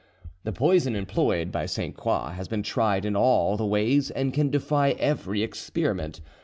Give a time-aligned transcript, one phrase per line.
[0.45, 4.49] "The poison employed by Sainte Croix has been tried in all the ways, and can
[4.49, 6.21] defy every experiment.